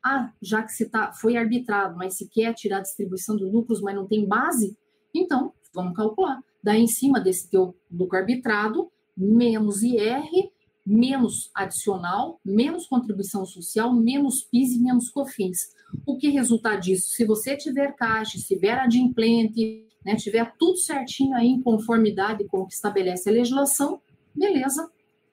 [0.04, 3.82] Ah, já que se tá, foi arbitrado, mas se quer tirar a distribuição de lucros,
[3.82, 4.78] mas não tem base,
[5.13, 6.42] então vamos calcular.
[6.63, 10.52] Daí, em cima desse teu lucro arbitrado, menos IR,
[10.88, 15.73] menos adicional, menos contribuição social, menos PIS e menos COFINS.
[16.06, 17.10] O que resultar disso?
[17.10, 22.62] Se você tiver caixa, se tiver adimplente, né, tiver tudo certinho aí em conformidade com
[22.62, 24.02] o que estabelece a legislação,
[24.34, 24.89] beleza,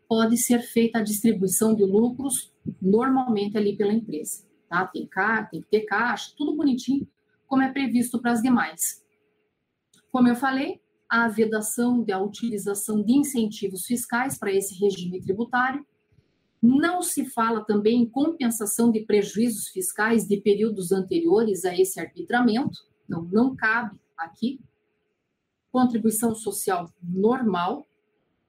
[0.09, 4.45] pode ser feita a distribuição de lucros normalmente ali pela empresa.
[4.69, 4.85] Tá?
[4.87, 7.07] Tem, caixa, tem que ter caixa, tudo bonitinho,
[7.47, 9.05] como é previsto para as demais.
[10.11, 10.81] Como eu falei,
[11.15, 15.87] a vedação da utilização de incentivos fiscais para esse regime tributário.
[16.61, 22.81] Não se fala também em compensação de prejuízos fiscais de períodos anteriores a esse arbitramento,
[23.05, 24.61] então não cabe aqui.
[25.71, 27.87] Contribuição social normal,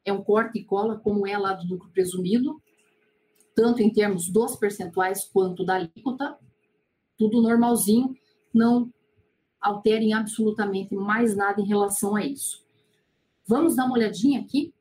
[0.03, 2.59] é um corte e cola, como é lá do lucro presumido,
[3.53, 6.35] tanto em termos dos percentuais quanto da alíquota,
[7.15, 8.17] tudo normalzinho,
[8.51, 8.91] não
[9.65, 12.63] alterem absolutamente mais nada em relação a isso.
[13.47, 14.73] Vamos dar uma olhadinha aqui?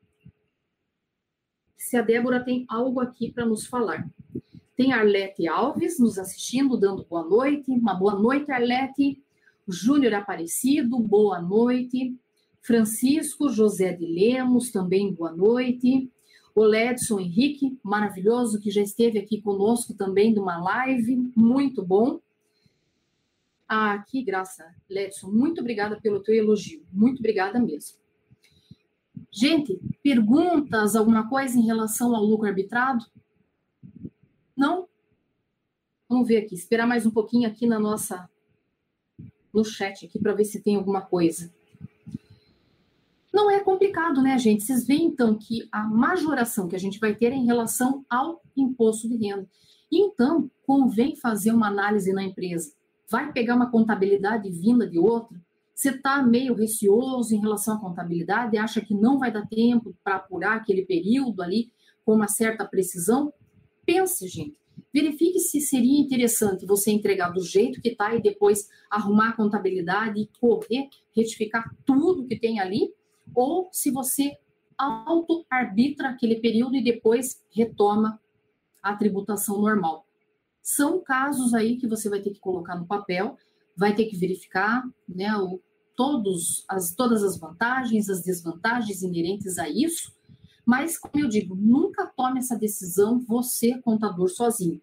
[1.76, 4.06] Se a Débora tem algo aqui para nos falar.
[4.76, 7.70] Tem Arlete Alves nos assistindo, dando boa noite.
[7.70, 9.22] Uma boa noite, Arlete.
[9.66, 12.14] Júnior Aparecido, boa noite.
[12.60, 16.10] Francisco José de Lemos, também boa noite.
[16.54, 22.20] O Ledson Henrique, maravilhoso, que já esteve aqui conosco também de uma live, muito bom.
[23.76, 25.32] Ah, que graça, Ledson.
[25.32, 26.86] Muito obrigada pelo teu elogio.
[26.92, 27.98] Muito obrigada mesmo.
[29.32, 33.04] Gente, perguntas, alguma coisa em relação ao lucro arbitrado?
[34.56, 34.88] Não?
[36.08, 38.30] Vamos ver aqui, esperar mais um pouquinho aqui na nossa
[39.52, 41.52] no chat aqui para ver se tem alguma coisa.
[43.32, 44.62] Não é complicado, né, gente?
[44.62, 48.40] Vocês veem então que a majoração que a gente vai ter é em relação ao
[48.56, 49.50] imposto de renda.
[49.90, 52.72] Então, convém fazer uma análise na empresa
[53.10, 55.38] vai pegar uma contabilidade vinda de outra,
[55.74, 60.16] Você está meio receoso em relação à contabilidade, acha que não vai dar tempo para
[60.16, 61.72] apurar aquele período ali
[62.04, 63.32] com uma certa precisão?
[63.84, 64.56] Pense, gente.
[64.92, 70.20] Verifique se seria interessante você entregar do jeito que está e depois arrumar a contabilidade
[70.20, 72.94] e correr, retificar tudo que tem ali,
[73.34, 74.38] ou se você
[74.78, 78.20] auto-arbitra aquele período e depois retoma
[78.82, 80.03] a tributação normal.
[80.64, 83.36] São casos aí que você vai ter que colocar no papel,
[83.76, 85.60] vai ter que verificar né, o,
[85.94, 90.10] todos as, todas as vantagens, as desvantagens inerentes a isso,
[90.64, 94.80] mas, como eu digo, nunca tome essa decisão você, contador, sozinho.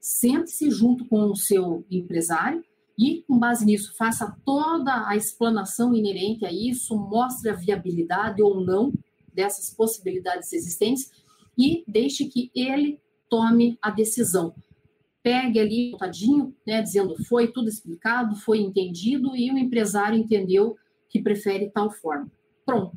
[0.00, 2.64] Sente-se junto com o seu empresário
[2.98, 8.60] e, com base nisso, faça toda a explanação inerente a isso, mostre a viabilidade ou
[8.60, 8.92] não
[9.32, 11.08] dessas possibilidades existentes
[11.56, 14.52] e deixe que ele tome a decisão.
[15.22, 20.76] Pegue ali tadinho, né, dizendo foi tudo explicado, foi entendido e o empresário entendeu
[21.08, 22.30] que prefere tal forma.
[22.64, 22.96] Pronto.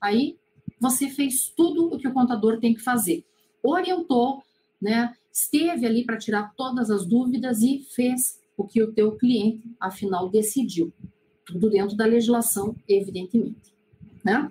[0.00, 0.36] Aí
[0.80, 3.24] você fez tudo o que o contador tem que fazer.
[3.62, 4.42] Orientou,
[4.80, 9.70] né, esteve ali para tirar todas as dúvidas e fez o que o teu cliente,
[9.78, 10.92] afinal, decidiu.
[11.44, 13.72] Tudo dentro da legislação, evidentemente.
[14.24, 14.50] Né?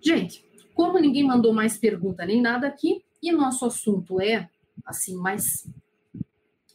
[0.00, 0.44] Gente,
[0.74, 4.48] como ninguém mandou mais pergunta nem nada aqui, e nosso assunto é,
[4.84, 5.68] assim, mais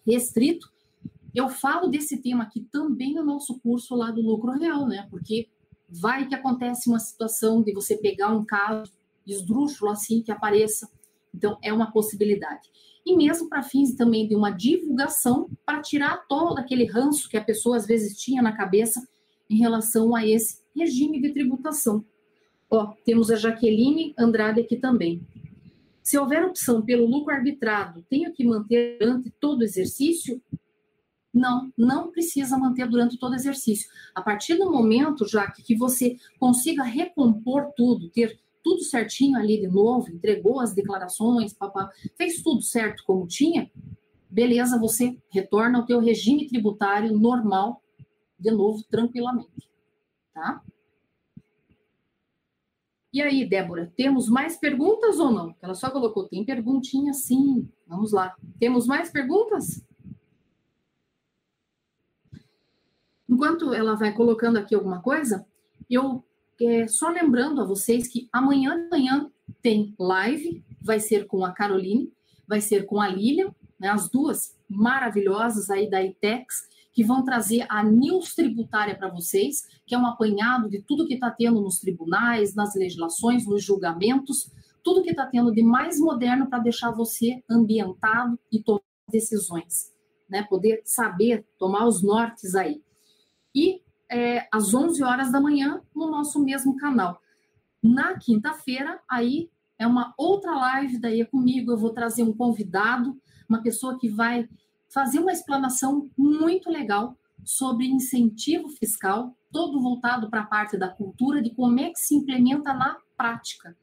[0.06, 0.72] restrito,
[1.34, 5.08] eu falo desse tema aqui também no nosso curso lá do lucro real, né?
[5.10, 5.48] Porque
[5.90, 8.92] vai que acontece uma situação de você pegar um caso
[9.26, 10.90] esdrúxulo assim que apareça.
[11.34, 12.70] Então, é uma possibilidade.
[13.06, 17.44] E mesmo para fins também de uma divulgação, para tirar todo aquele ranço que a
[17.44, 19.02] pessoa às vezes tinha na cabeça
[19.50, 22.06] em relação a esse regime de tributação.
[22.70, 25.26] Ó, temos a Jaqueline Andrade aqui também.
[26.04, 30.42] Se houver opção pelo lucro arbitrado, tenho que manter durante todo o exercício?
[31.34, 33.90] Não, não precisa manter durante todo o exercício.
[34.14, 39.68] A partir do momento, já que você consiga recompor tudo, ter tudo certinho ali de
[39.68, 43.72] novo, entregou as declarações, papá, fez tudo certo como tinha,
[44.30, 47.82] beleza, você retorna ao teu regime tributário normal,
[48.40, 49.70] de novo, tranquilamente,
[50.34, 50.62] tá?
[53.14, 55.56] E aí, Débora, temos mais perguntas ou não?
[55.62, 57.68] Ela só colocou, tem perguntinha sim.
[57.86, 58.36] Vamos lá.
[58.58, 59.84] Temos mais perguntas?
[63.28, 65.46] Enquanto ela vai colocando aqui alguma coisa,
[65.90, 66.24] eu
[66.62, 69.32] é, só lembrando a vocês que amanhã de manhã
[69.62, 72.12] tem live, vai ser com a Caroline,
[72.48, 77.66] vai ser com a Lilian, né, as duas maravilhosas aí da ITEX, que vão trazer
[77.70, 81.80] a news tributária para vocês, que é um apanhado de tudo que está tendo nos
[81.80, 84.52] tribunais, nas legislações, nos julgamentos,
[84.84, 89.92] tudo que está tendo de mais moderno para deixar você ambientado e tomar decisões,
[90.30, 90.44] né?
[90.44, 92.82] Poder saber tomar os nortes aí.
[93.54, 97.22] E é, às 11 horas da manhã no nosso mesmo canal.
[97.82, 101.72] Na quinta-feira, aí é uma outra live daí é comigo.
[101.72, 103.18] Eu vou trazer um convidado,
[103.50, 104.48] uma pessoa que vai
[104.94, 111.42] fazer uma explanação muito legal sobre incentivo fiscal, todo voltado para a parte da cultura,
[111.42, 113.76] de como é que se implementa na prática.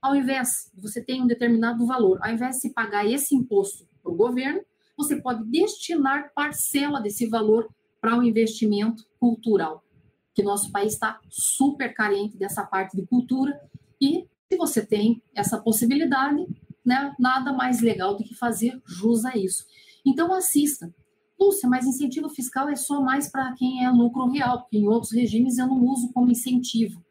[0.00, 3.88] Ao invés de você ter um determinado valor, ao invés de se pagar esse imposto
[4.02, 4.60] para o governo,
[4.96, 7.68] você pode destinar parcela desse valor
[8.00, 9.82] para o um investimento cultural,
[10.34, 13.58] que nosso país está super carente dessa parte de cultura
[14.00, 16.46] e se você tem essa possibilidade,
[16.84, 19.66] né, nada mais legal do que fazer jus a isso.
[20.04, 20.92] Então, assista.
[21.38, 25.12] Lúcia, mas incentivo fiscal é só mais para quem é lucro real, porque em outros
[25.12, 27.02] regimes eu não uso como incentivo.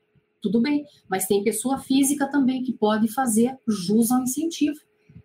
[0.41, 4.79] Tudo bem, mas tem pessoa física também que pode fazer jus ao incentivo.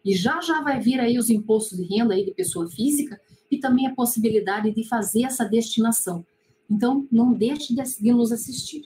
[0.05, 3.59] E já já vai vir aí os impostos de renda aí de pessoa física e
[3.59, 6.25] também a possibilidade de fazer essa destinação.
[6.71, 8.85] Então, não deixe de nos assistir.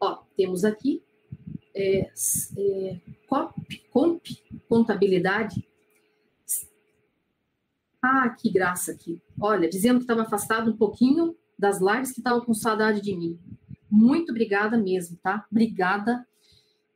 [0.00, 1.02] Ó, temos aqui
[1.74, 2.10] é,
[2.56, 2.96] é,
[3.28, 5.64] COP, COMP, contabilidade,
[8.08, 9.20] ah, que graça aqui.
[9.40, 13.38] Olha, dizendo que estava afastado um pouquinho das lives que estava com saudade de mim.
[13.90, 15.46] Muito obrigada mesmo, tá?
[15.50, 16.26] Obrigada.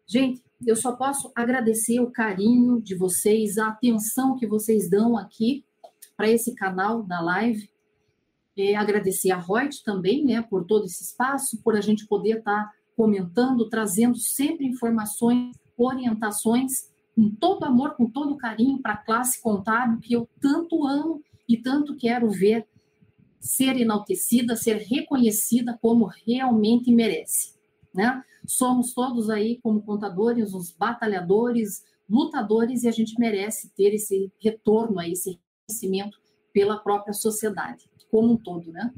[0.06, 5.64] Gente, eu só posso agradecer o carinho de vocês, a atenção que vocês dão aqui
[6.16, 7.68] para esse canal da live.
[8.56, 12.64] É, agradecer a Reut também, né, por todo esse espaço, por a gente poder estar
[12.64, 19.40] tá comentando, trazendo sempre informações, orientações com todo amor, com todo carinho para a classe
[19.40, 22.66] contábil que eu tanto amo e tanto quero ver
[23.40, 27.54] ser enaltecida, ser reconhecida como realmente merece,
[27.92, 28.22] né?
[28.46, 34.98] Somos todos aí como contadores, os batalhadores, lutadores e a gente merece ter esse retorno
[34.98, 36.18] aí, esse reconhecimento
[36.52, 38.92] pela própria sociedade como um todo, né?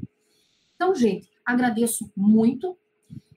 [0.75, 2.77] Então, gente, agradeço muito.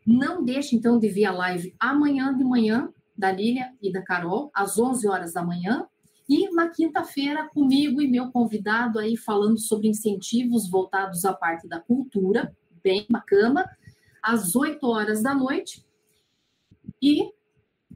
[0.05, 4.48] Não deixe, então, de ver a live amanhã de manhã, da Lília e da Carol,
[4.54, 5.86] às 11 horas da manhã.
[6.28, 11.80] E na quinta-feira, comigo e meu convidado aí falando sobre incentivos voltados à parte da
[11.80, 13.68] cultura, bem bacana,
[14.22, 15.84] às 8 horas da noite.
[17.02, 17.28] E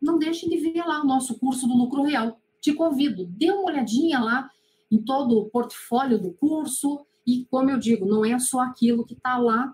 [0.01, 2.41] não deixe de ver lá o nosso curso do lucro real.
[2.61, 4.51] Te convido, dê uma olhadinha lá
[4.91, 7.07] em todo o portfólio do curso.
[7.25, 9.73] E, como eu digo, não é só aquilo que está lá,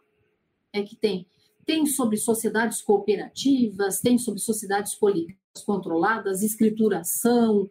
[0.72, 1.26] é que tem.
[1.68, 7.68] Tem sobre sociedades cooperativas, tem sobre sociedades políticas controladas, escrituração,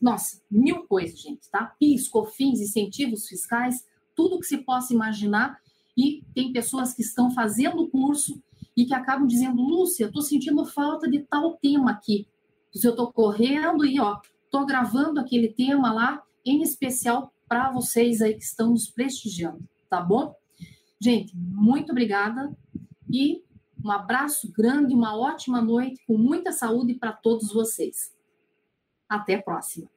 [0.00, 1.74] nossa, mil coisas, gente, tá?
[1.80, 5.58] PIS, COFINS, incentivos fiscais, tudo que se possa imaginar.
[5.96, 8.40] E tem pessoas que estão fazendo o curso
[8.76, 12.28] e que acabam dizendo, Lúcia, estou sentindo falta de tal tema aqui.
[12.72, 18.34] Eu estou correndo e, ó, estou gravando aquele tema lá, em especial para vocês aí
[18.34, 20.36] que estão nos prestigiando, tá bom?
[21.00, 22.56] Gente, muito obrigada
[23.10, 23.42] e
[23.84, 28.12] um abraço grande, uma ótima noite, com muita saúde para todos vocês.
[29.08, 29.88] Até a próxima.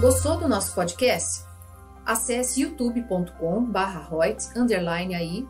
[0.00, 1.44] Gostou do nosso podcast?
[2.06, 5.48] Acesse youtube.com/royts_aí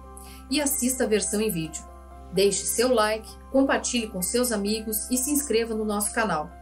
[0.51, 1.87] e assista a versão em vídeo.
[2.33, 6.58] Deixe seu like, compartilhe com seus amigos e se inscreva no nosso canal.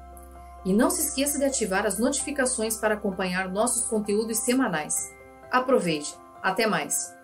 [0.66, 5.14] E não se esqueça de ativar as notificações para acompanhar nossos conteúdos semanais.
[5.48, 6.14] Aproveite!
[6.42, 7.15] Até mais!